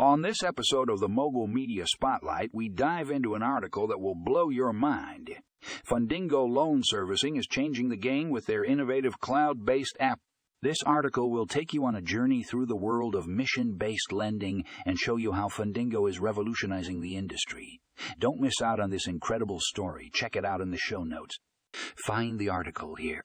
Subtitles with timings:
[0.00, 4.14] On this episode of the Mogul Media Spotlight, we dive into an article that will
[4.14, 5.34] blow your mind.
[5.84, 10.20] Fundingo Loan Servicing is changing the game with their innovative cloud based app.
[10.62, 14.64] This article will take you on a journey through the world of mission based lending
[14.86, 17.80] and show you how Fundingo is revolutionizing the industry.
[18.20, 20.10] Don't miss out on this incredible story.
[20.14, 21.40] Check it out in the show notes.
[22.06, 23.24] Find the article here.